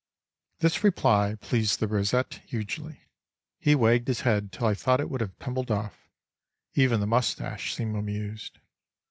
This 0.61 0.83
reply 0.83 1.35
pleased 1.39 1.79
the 1.79 1.87
rosette 1.87 2.41
hugely. 2.47 3.01
He 3.59 3.75
wagged 3.75 4.07
his 4.07 4.21
head 4.21 4.51
till 4.51 4.65
I 4.65 4.73
thought 4.73 4.99
it 4.99 5.11
would 5.11 5.21
have 5.21 5.37
tumbled 5.37 5.69
off. 5.69 6.09
Even 6.73 6.99
the 6.99 7.05
mustache 7.05 7.75
seemed 7.75 7.95
amused. 7.95 8.57